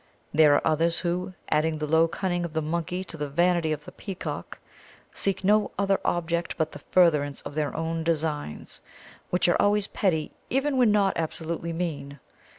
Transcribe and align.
There 0.33 0.55
are 0.55 0.65
others 0.65 1.01
who, 1.01 1.35
adding 1.51 1.77
the 1.77 1.85
low 1.85 2.07
cunning 2.07 2.43
of 2.43 2.53
the 2.53 2.61
monkey 2.63 3.03
to 3.03 3.17
the 3.17 3.29
vanity 3.29 3.71
of 3.71 3.85
the 3.85 3.91
peacock, 3.91 4.57
seek 5.13 5.43
no 5.43 5.69
other 5.77 5.99
object 6.03 6.57
but 6.57 6.71
the 6.71 6.79
furtherance 6.79 7.43
of 7.43 7.53
their 7.53 7.77
own 7.77 8.03
designs, 8.03 8.81
which 9.29 9.47
are 9.47 9.61
always 9.61 9.85
petty 9.85 10.31
even 10.49 10.75
when 10.77 10.91
not 10.91 11.15
absolutely 11.17 11.71
mean. 11.71 12.19